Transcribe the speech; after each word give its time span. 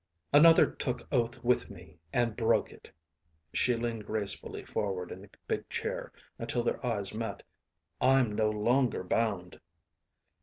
"Another 0.33 0.65
took 0.65 1.07
oath 1.13 1.43
with 1.43 1.69
me 1.69 1.99
and 2.11 2.35
broke 2.35 2.71
it." 2.71 2.89
She 3.53 3.75
leaned 3.75 4.07
gracefully 4.07 4.65
forward 4.65 5.11
in 5.11 5.21
the 5.21 5.29
big 5.47 5.69
chair 5.69 6.11
until 6.39 6.63
their 6.63 6.83
eyes 6.83 7.13
met. 7.13 7.43
"I'm 8.01 8.33
no 8.35 8.49
longer 8.49 9.03
bound." 9.03 9.59